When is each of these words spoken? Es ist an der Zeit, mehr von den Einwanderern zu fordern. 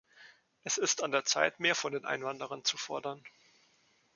Es 0.63 0.79
ist 0.79 1.03
an 1.03 1.11
der 1.11 1.25
Zeit, 1.25 1.59
mehr 1.59 1.75
von 1.75 1.93
den 1.93 2.05
Einwanderern 2.05 2.63
zu 2.65 2.75
fordern. 2.75 3.23